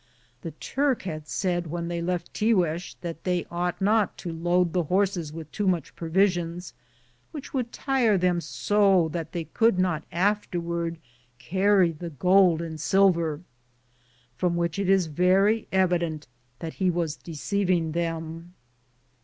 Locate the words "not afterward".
9.77-10.97